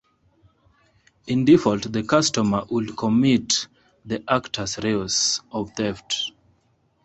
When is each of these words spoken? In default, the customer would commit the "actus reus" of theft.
In 1.27 1.45
default, 1.45 1.91
the 1.93 2.01
customer 2.01 2.65
would 2.71 2.97
commit 2.97 3.67
the 4.03 4.23
"actus 4.27 4.79
reus" 4.79 5.41
of 5.51 5.73
theft. 5.77 6.31